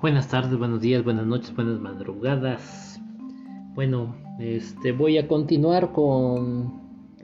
[0.00, 3.00] Buenas tardes, buenos días, buenas noches, buenas madrugadas.
[3.74, 6.72] Bueno, este voy a continuar con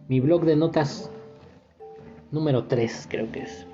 [0.08, 1.08] mi blog de notas
[2.32, 3.64] número 3, creo que es.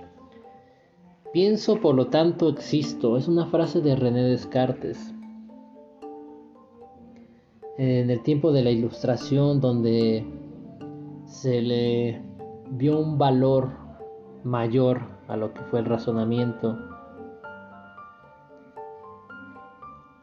[1.33, 3.17] Pienso, por lo tanto existo.
[3.17, 5.15] Es una frase de René Descartes.
[7.79, 10.27] En el tiempo de la ilustración donde
[11.25, 12.21] se le
[12.73, 13.71] vio un valor
[14.45, 16.77] mayor a lo que fue el razonamiento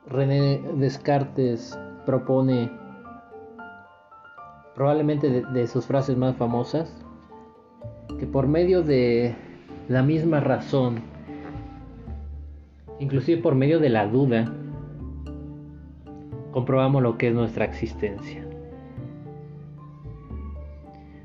[0.10, 2.72] René Descartes propone
[4.74, 7.06] probablemente de, sus frases más famosas
[8.18, 9.36] que por medio de
[9.90, 11.02] la misma razón,
[13.00, 14.54] inclusive por medio de la duda,
[16.52, 18.48] comprobamos lo que es nuestra existencia.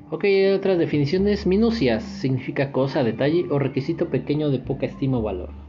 [0.09, 1.47] Ok, otras definiciones.
[1.47, 5.62] Minucias significa cosa, detalle o requisito pequeño de poca estima o valor.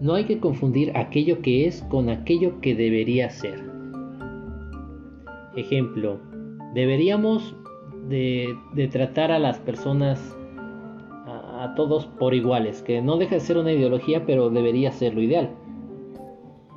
[0.00, 3.62] No hay que confundir aquello que es con aquello que debería ser.
[5.56, 6.18] Ejemplo,
[6.74, 7.54] deberíamos
[8.08, 8.56] de,
[8.90, 10.36] tratar a las personas,
[11.26, 15.20] a, todos por iguales, que no deja de ser una ideología, pero debería ser lo
[15.20, 15.50] ideal.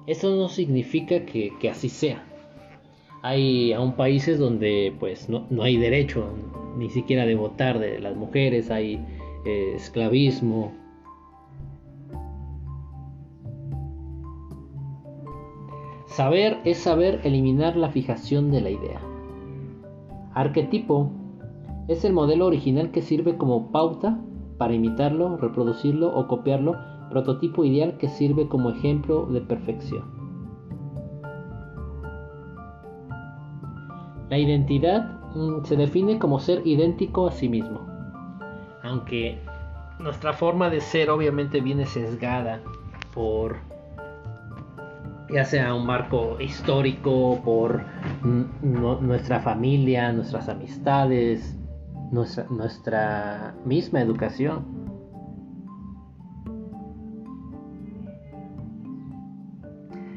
[0.05, 2.25] Eso no significa que, así sea.
[3.21, 6.25] Hay aún países donde pues no, hay derecho
[6.77, 8.99] ni siquiera de votar de las mujeres, hay
[9.45, 10.73] eh, esclavismo,
[16.15, 19.01] Saber es saber eliminar la fijación de la idea.
[20.35, 21.09] Arquetipo
[21.87, 24.19] es el modelo original que sirve como pauta
[24.59, 26.75] para imitarlo, reproducirlo o copiarlo.
[27.09, 30.03] Prototipo ideal que sirve como ejemplo de perfección.
[34.29, 37.87] La identidad mm, se define como ser idéntico a sí mismo.
[38.83, 39.39] Aunque
[39.97, 42.61] nuestra forma de ser obviamente viene sesgada
[43.15, 43.72] por
[45.33, 47.83] ya sea un marco histórico, por
[48.61, 51.57] nuestra familia, nuestras amistades,
[52.11, 54.65] nuestra, misma educación.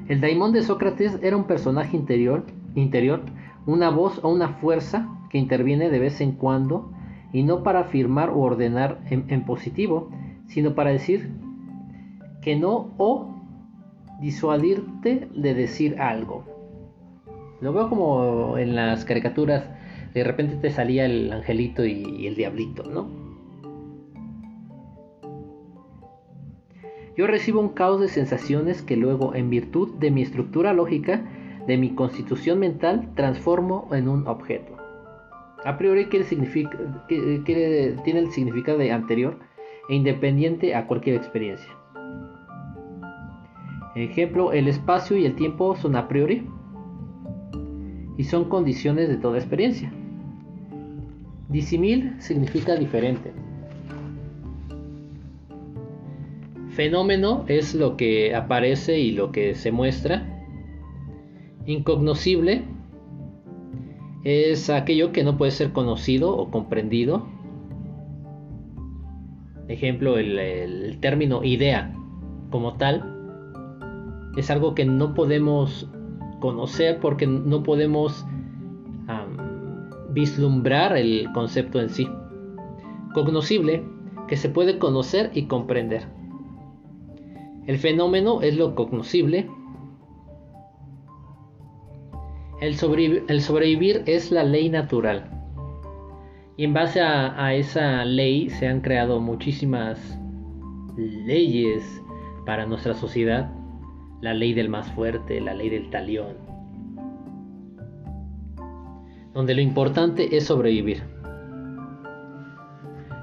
[0.08, 2.44] El daimón de Sócrates era un personaje interior,
[2.74, 3.22] interior,
[3.64, 6.92] una voz o una fuerza que interviene de vez en cuando
[7.32, 10.10] y no para afirmar o ordenar en positivo,
[10.46, 11.32] sino para decir
[12.42, 13.35] que no o
[14.20, 16.44] disuadirte de decir algo.
[17.60, 19.64] Lo veo como en las caricaturas,
[20.12, 23.08] de repente te salía el angelito y, el diablito, ¿no?
[27.16, 31.22] Yo recibo un caos de sensaciones que luego, en virtud de mi estructura lógica,
[31.66, 34.76] de mi constitución mental, transformo en un objeto.
[35.64, 36.24] A priori quiere
[37.06, 39.38] tiene el significado de anterior
[39.88, 41.72] e independiente a cualquier experiencia.
[43.96, 46.46] Ejemplo, el espacio y el tiempo son a priori
[48.18, 49.90] y son condiciones de toda experiencia.
[51.48, 53.32] Disimil significa diferente.
[56.68, 60.44] Fenómeno es lo que aparece y lo que se muestra.
[61.64, 62.64] Incognoscible
[64.24, 67.26] es aquello que no puede ser conocido o comprendido.
[69.68, 71.94] Ejemplo, el, el término idea
[72.50, 73.15] como tal
[74.36, 75.88] es algo que no podemos
[76.40, 78.24] conocer porque no podemos
[80.10, 82.08] vislumbrar el concepto en sí.
[83.12, 83.82] Cognoscible,
[84.28, 86.04] que se puede conocer y comprender.
[87.66, 89.50] El fenómeno es lo cognoscible.
[92.60, 95.30] El, sobrevivir es la ley natural.
[96.56, 100.18] Y en base a esa ley se han creado muchísimas
[100.96, 102.02] leyes
[102.46, 103.50] para nuestra sociedad
[104.20, 106.34] la ley del más fuerte, la ley del talión,
[109.34, 111.02] donde lo importante es sobrevivir.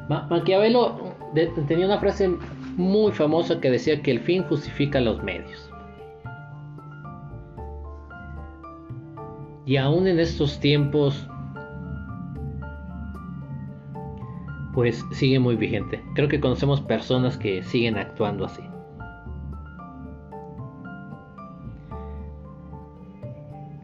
[0.10, 1.16] Maquiavelo
[1.68, 2.30] tenía una frase
[2.78, 5.70] muy famosa que decía que el fin justifica los medios.
[9.66, 11.28] Y aún en estos tiempos,
[14.74, 16.04] pues sigue muy vigente.
[16.16, 18.62] Creo que conocemos personas que siguen actuando así.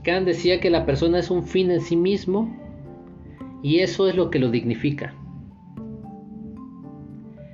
[0.10, 2.50] Kant decía que la persona es un fin en sí mismo
[3.62, 5.14] y eso es lo que lo dignifica.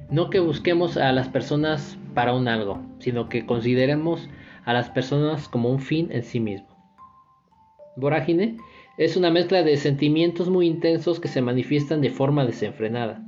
[0.10, 4.30] No que busquemos a las personas para un algo, sino que consideremos
[4.64, 6.70] a las personas como un fin en sí mismo.
[7.98, 8.56] Vorágine
[8.98, 13.22] es una mezcla de sentimientos muy intensos que se manifiestan de forma desenfrenada.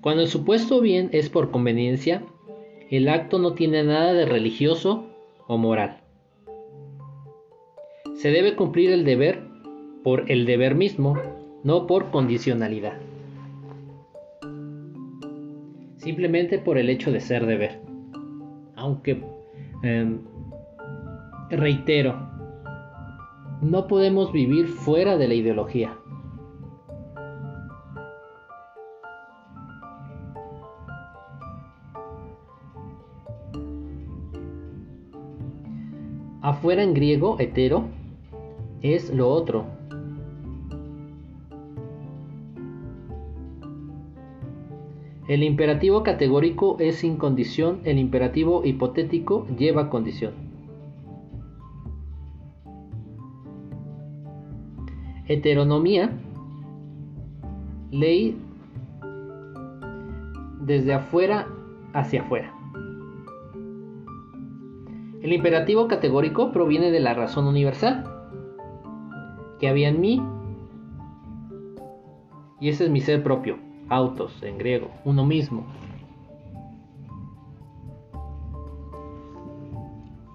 [0.00, 2.22] Cuando el supuesto bien es por conveniencia,
[2.88, 5.08] el acto no tiene nada de religioso
[5.48, 6.01] o moral.
[8.22, 9.40] Se debe cumplir el deber
[10.04, 11.18] por el deber mismo,
[11.64, 12.92] no por condicionalidad.
[15.96, 17.80] Simplemente por el hecho de ser deber.
[18.76, 19.24] Aunque,
[19.82, 20.20] em,
[21.50, 22.14] reitero,
[23.60, 25.98] no podemos vivir fuera de la ideología.
[36.40, 37.88] Afuera en griego, hetero,
[38.82, 39.64] es lo otro.
[45.28, 50.34] El imperativo categórico es sin condición, el imperativo hipotético lleva condición.
[55.28, 56.10] Heteronomía,
[57.92, 58.36] ley
[60.60, 61.46] desde afuera
[61.94, 62.52] hacia afuera.
[65.22, 68.21] El imperativo categórico proviene de la razón universal
[69.62, 70.20] que había en mí.
[72.60, 75.64] Y ese es mi ser propio, autos en griego, uno mismo.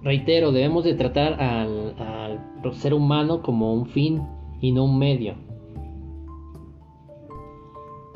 [0.01, 1.93] Reitero, debemos de tratar al,
[2.71, 4.21] ser humano como un fin
[4.61, 5.35] y no un medio.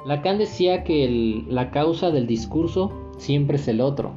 [0.05, 4.13] Lacan decía que la causa del discurso siempre es el otro.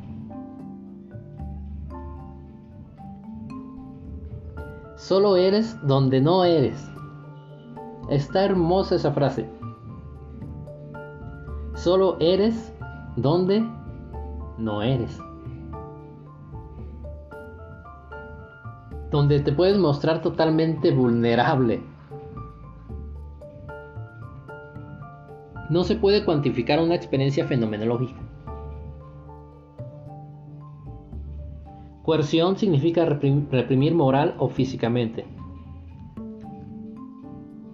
[5.05, 6.91] Solo eres donde no eres.
[8.09, 9.47] Está hermosa esa frase.
[11.75, 12.73] Solo eres
[13.15, 13.63] donde
[14.57, 15.21] no eres.
[19.11, 21.83] Donde te puedes mostrar totalmente vulnerable.
[25.69, 28.24] No se puede cuantificar una experiencia fenomenológica.
[32.05, 35.25] Coerción significa reprimir moral o físicamente.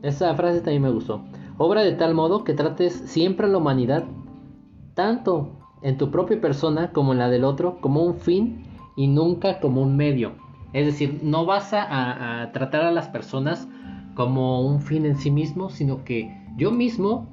[0.03, 1.25] Esa frase también me gustó.
[1.59, 4.05] Obra de tal modo que trates siempre a la humanidad,
[4.95, 8.63] tanto en tu propia persona como en la del otro, como un fin
[8.97, 10.35] y nunca como un medio.
[10.73, 13.69] Es decir, no vas a, a tratar a las personas
[14.15, 17.27] como un fin en sí mismo, sino que yo mismo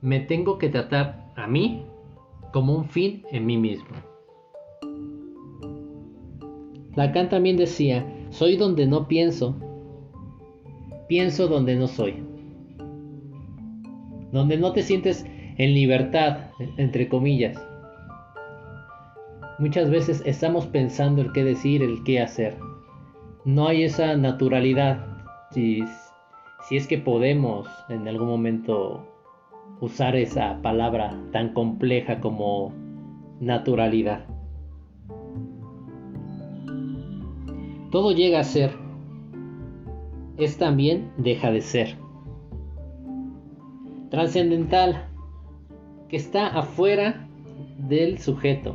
[0.00, 1.84] me tengo que tratar a mí
[2.52, 4.13] como un fin en mí mismo.
[6.96, 9.56] Lacan también decía, soy donde no pienso,
[11.08, 12.22] pienso donde no soy.
[14.32, 15.26] Donde no te sientes
[15.58, 17.60] en libertad, entre comillas.
[19.58, 22.56] Muchas veces estamos pensando el qué decir, el qué hacer.
[23.44, 25.06] No hay esa naturalidad.
[25.52, 25.84] Si,
[26.68, 29.06] si es que podemos en algún momento
[29.80, 32.72] usar esa palabra tan compleja como
[33.40, 34.26] naturalidad.
[37.94, 38.72] Todo llega a ser,
[40.36, 41.96] es también deja de ser.
[44.10, 45.06] Trascendental,
[46.08, 47.28] que está afuera
[47.78, 48.74] del sujeto.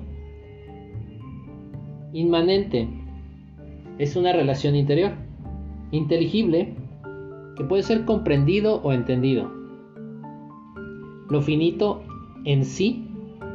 [2.14, 2.88] Inmanente,
[3.98, 5.12] es una relación interior.
[5.92, 6.74] Inteligible,
[7.58, 9.52] que puede ser comprendido o entendido.
[11.30, 12.04] Lo finito
[12.46, 13.06] en sí,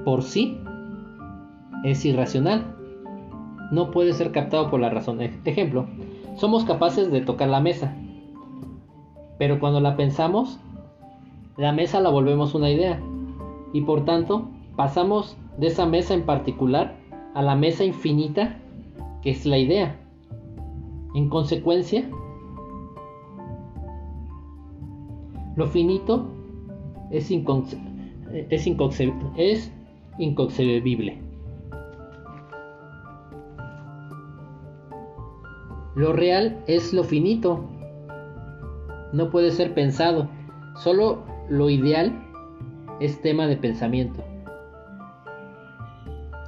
[0.04, 0.58] por sí,
[1.84, 2.73] es irracional
[3.70, 5.20] no puede ser captado por la razón.
[5.44, 5.86] Ejemplo,
[6.36, 7.96] somos capaces de tocar la mesa,
[9.38, 10.60] pero cuando la pensamos,
[11.56, 13.00] la mesa la volvemos una idea
[13.72, 16.96] y por tanto pasamos de esa mesa en particular
[17.34, 18.58] a la mesa infinita
[19.22, 19.98] que es la idea.
[21.14, 22.08] En consecuencia,
[25.56, 26.26] lo finito
[27.10, 28.66] es, es,
[29.36, 29.70] es
[30.18, 31.23] inconcebible.
[35.94, 37.64] Lo real es lo finito.
[39.12, 40.28] No puede ser pensado.
[40.76, 42.20] Solo lo ideal
[43.00, 44.24] es tema de pensamiento.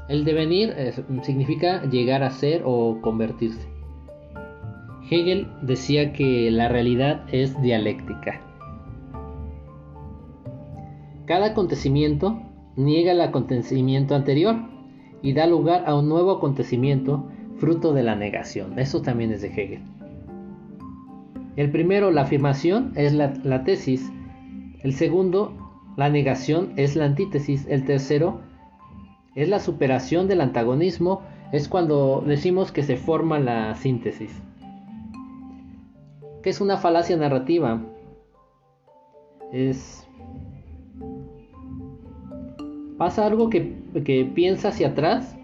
[0.09, 3.69] El devenir eh, significa llegar a ser o convertirse.
[5.11, 8.41] Hegel decía que la realidad es dialéctica.
[11.27, 12.41] Cada acontecimiento
[12.77, 14.57] niega el acontecimiento anterior
[15.23, 18.79] y da lugar a un nuevo acontecimiento fruto de la negación.
[18.79, 19.83] Eso también es de Hegel.
[21.57, 24.11] El primero, la afirmación, es la, tesis.
[24.83, 25.53] El segundo,
[25.97, 27.67] la negación, es la antítesis.
[27.69, 28.41] El tercero,
[29.35, 31.23] es la superación del antagonismo.
[31.53, 34.31] Es cuando decimos que se forma la síntesis.
[36.43, 37.83] ¿Qué es una falacia narrativa?
[39.53, 40.07] Es
[42.99, 45.37] Pasa algo que, que piensa hacia atrás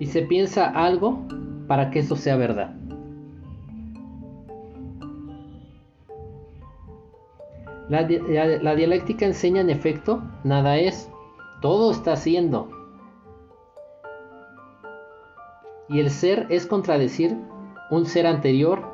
[0.00, 1.20] y se piensa algo
[1.68, 2.74] para que eso sea verdad.
[7.90, 11.10] La, dialéctica enseña en efecto, nada es,
[11.60, 12.68] todo está siendo.
[15.88, 17.36] Y el ser es contradecir
[17.90, 18.84] un ser anterior.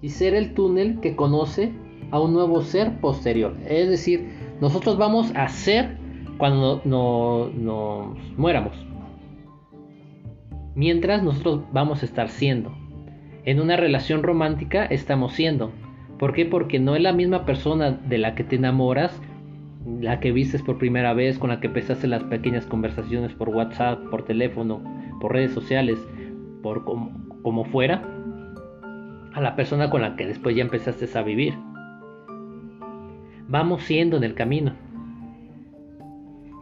[0.00, 1.74] Y ser el túnel que conoce
[2.12, 3.56] a un nuevo ser posterior.
[3.66, 5.96] Es decir, nosotros vamos a ser
[6.38, 8.74] cuando no, nos muéramos.
[10.74, 12.74] Mientras nosotros vamos a estar siendo.
[13.44, 15.72] En una relación romántica estamos siendo.
[16.18, 16.46] ¿Por qué?
[16.46, 19.20] Porque no es la misma persona de la que te enamoras,
[20.00, 24.00] la que vistes por primera vez, con la que empezaste las pequeñas conversaciones por WhatsApp,
[24.10, 24.82] por teléfono,
[25.20, 25.98] por redes sociales,
[26.62, 28.02] por como, como fuera,
[29.32, 31.54] a la persona con la que después ya empezaste a vivir.
[33.48, 34.72] Vamos siendo en el camino.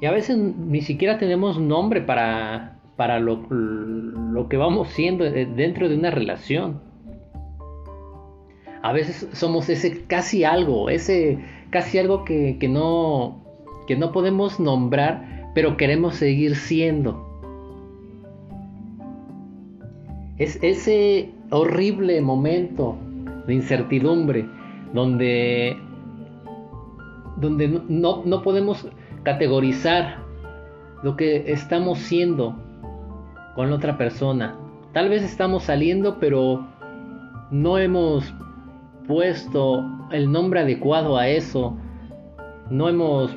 [0.00, 3.49] Y a veces ni siquiera tenemos nombre para, para lo,
[4.49, 6.81] que vamos siendo dentro de una relación.
[8.83, 11.38] A veces somos ese casi algo, ese
[11.71, 13.43] casi algo que, no,
[13.87, 17.31] que no podemos nombrar, pero queremos seguir siendo.
[20.37, 22.97] Es ese horrible momento
[23.47, 24.47] de incertidumbre
[24.93, 25.76] donde,
[27.37, 28.88] donde no, no podemos
[29.23, 30.19] categorizar
[31.03, 32.57] lo que estamos siendo
[33.55, 34.57] con la otra persona.
[34.93, 36.67] Tal vez estamos saliendo, pero
[37.50, 38.33] no hemos
[39.07, 41.76] puesto el nombre adecuado a eso.
[42.71, 43.37] No hemos,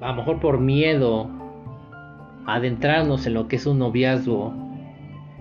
[0.00, 1.28] a lo mejor por miedo,
[2.46, 4.52] adentrarnos en lo que es un noviazgo,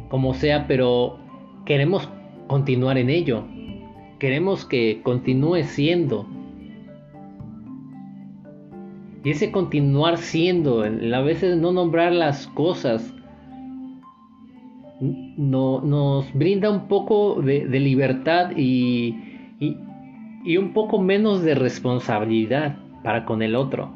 [0.09, 1.19] como sea, pero
[1.65, 2.09] queremos
[2.47, 3.43] continuar en ello.
[4.19, 6.25] Queremos que continúe siendo.
[9.25, 13.11] Y ese continuar siendo, a veces no nombrar las cosas
[15.01, 19.15] no, nos brinda un poco de, libertad y,
[19.59, 23.91] y, un poco menos de responsabilidad para con el otro.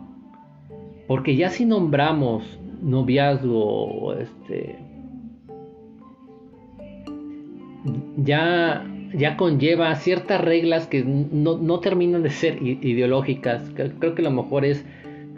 [1.08, 4.78] Porque ya si nombramos noviazgo, este,
[8.18, 13.72] ya, ya conlleva ciertas reglas que no, terminan de ser ideológicas.
[13.76, 14.86] Creo que lo mejor es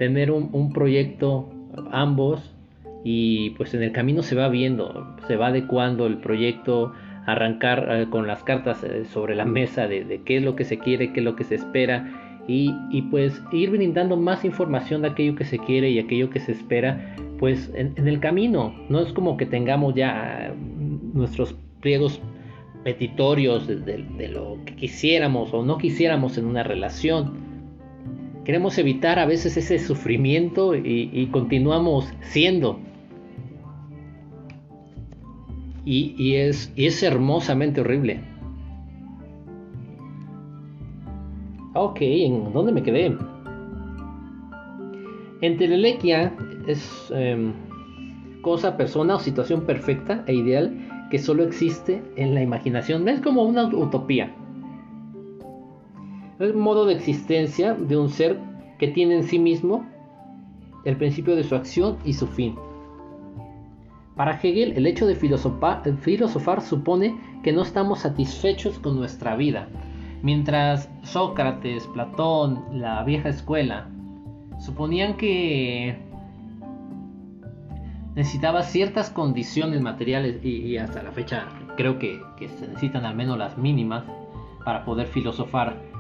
[0.02, 1.48] tener un proyecto
[1.92, 2.56] ambos
[3.04, 6.94] y pues en el camino se va viendo, se va adecuando el proyecto,
[7.26, 10.80] arrancar eh, con las cartas eh, sobre la mesa de, qué es lo que se
[10.80, 12.74] quiere, qué es lo que se espera y,
[13.12, 17.16] pues ir brindando más información de aquello que se quiere y aquello que se espera
[17.38, 18.74] pues en, el camino.
[18.90, 20.52] No es como que tengamos ya
[21.14, 22.20] nuestros pliegos
[22.84, 27.51] petitorios de, lo que quisiéramos o no quisiéramos en una relación.
[28.46, 32.80] Queremos evitar a veces ese sufrimiento y continuamos siendo
[35.86, 38.22] y, es, hermosamente horrible.
[41.74, 43.18] Ok, ¿en dónde me quedé?
[45.42, 46.34] En Telelequia
[46.68, 47.54] es em,
[48.42, 53.08] cosa, persona o situación perfecta e ideal que solo existe en la imaginación.
[53.08, 54.36] Es como una utopía.
[56.42, 58.40] Un modo de existencia de un ser
[58.80, 59.86] que tiene en sí mismo
[60.86, 62.56] el principio de su acción y su fin.
[64.16, 69.68] Para Hegel, el hecho de filosofar, supone que no estamos satisfechos con nuestra vida,
[70.24, 73.88] mientras Sócrates, Platón, la vieja escuela,
[74.60, 76.00] suponían que
[78.16, 83.60] necesitaba ciertas condiciones materiales y, hasta la fecha creo que, se necesitan al menos las
[83.60, 84.06] mínimas
[84.66, 85.91] para poder filosofar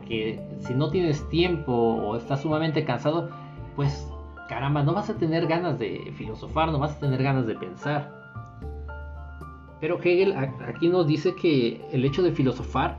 [0.00, 3.28] porque si no tienes tiempo o estás sumamente cansado
[3.76, 4.06] pues
[4.48, 8.10] caramba, no vas a tener ganas de filosofar, no vas a tener ganas de pensar.
[9.80, 10.34] Pero Hegel
[10.66, 12.98] aquí nos dice que el hecho de filosofar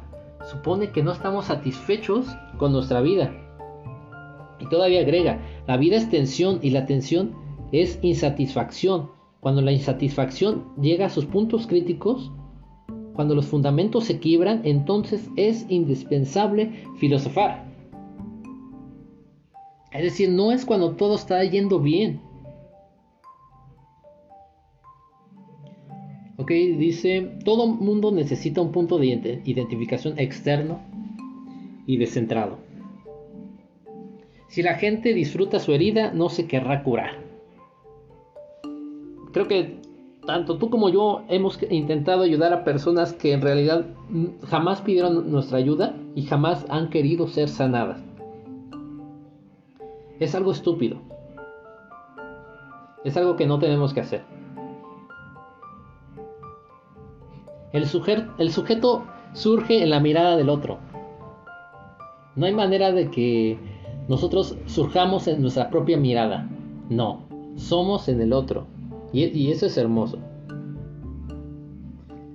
[0.50, 2.28] supone que no estamos satisfechos
[2.58, 3.32] con nuestra vida.
[4.60, 7.34] Y todavía agrega, la vida es tensión y la tensión
[7.72, 9.10] es insatisfacción.
[9.42, 12.32] Cuando la insatisfacción llega a sus puntos críticos,
[13.14, 17.66] cuando los fundamentos se quiebran, entonces es indispensable filosofar.
[19.92, 22.22] Es decir, no es cuando todo está yendo bien.
[26.38, 30.80] Ok, dice, todo mundo necesita un punto de identificación externo
[31.86, 32.58] y descentrado.
[34.48, 37.24] Si la gente disfruta su herida, no se querrá curar.
[39.34, 39.81] Creo que
[40.26, 43.86] tanto tú como yo hemos intentado ayudar a personas que en realidad
[44.48, 48.02] jamás pidieron nuestra ayuda y jamás han querido ser sanadas.
[50.20, 50.98] Es algo estúpido.
[53.04, 54.24] Es algo que no tenemos que hacer.
[57.74, 57.88] El,
[58.38, 60.78] el sujeto surge en la mirada del otro.
[62.36, 63.58] No hay manera de que
[64.08, 66.48] nosotros surjamos en nuestra propia mirada.
[66.90, 67.24] No,
[67.56, 68.68] somos en el otro.
[69.14, 70.20] Y, eso es hermoso.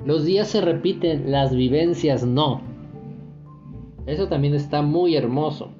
[0.04, 2.60] Los días se repiten, las vivencias no.
[4.06, 5.70] Eso también está muy hermoso.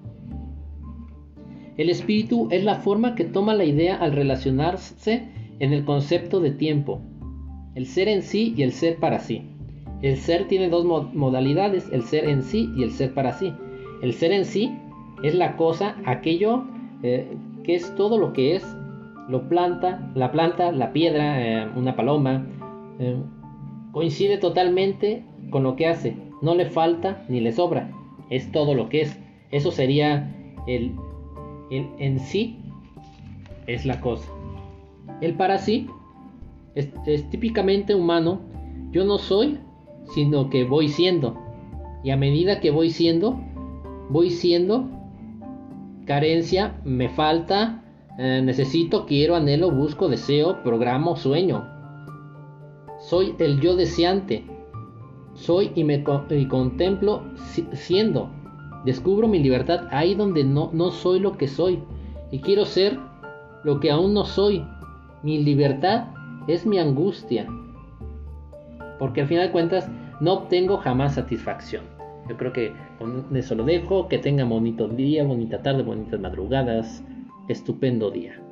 [1.76, 6.50] El espíritu es la forma que toma la idea al relacionarse en el concepto de
[6.50, 7.00] tiempo.
[7.74, 9.42] El ser en sí y el ser para sí.
[10.02, 13.52] El ser tiene dos modalidades, el ser en sí y el ser para sí.
[14.02, 14.72] El ser en sí
[15.22, 16.64] es la cosa, aquello
[17.02, 18.76] eh, que es todo lo que es,
[19.28, 22.47] lo planta, la planta, la piedra, eh, una paloma,
[22.99, 23.16] eh,
[23.92, 27.90] coincide totalmente con lo que hace, no le falta ni le sobra,
[28.30, 29.18] es todo lo que es.
[29.50, 30.33] Eso sería
[30.66, 30.95] el,
[31.71, 32.59] en sí,
[33.66, 34.30] es la cosa.
[35.21, 35.88] El para sí
[36.75, 38.40] es típicamente humano,
[38.90, 39.59] yo no soy,
[40.14, 41.37] sino que voy siendo.
[42.04, 43.40] Y a medida que voy siendo,
[44.11, 44.88] voy siendo
[46.04, 47.83] carencia, me falta,
[48.18, 51.66] eh, necesito, quiero, anhelo, busco, deseo, programo, sueño.
[52.99, 54.44] Soy el yo deseante.
[55.35, 57.25] Soy y me contemplo
[57.73, 58.30] siendo.
[58.87, 61.82] Descubro mi libertad ahí donde no, no soy lo que soy.
[62.30, 62.99] Y quiero ser
[63.64, 64.64] lo que aún no soy.
[65.23, 66.06] Mi libertad
[66.49, 67.46] es mi angustia.
[68.99, 71.85] Porque al final de cuentas no obtengo jamás satisfacción.
[72.30, 74.08] Yo creo que con eso lo dejo.
[74.08, 77.04] Que tenga bonito día, bonita tarde, bonitas madrugadas
[77.48, 78.45] estupendo día.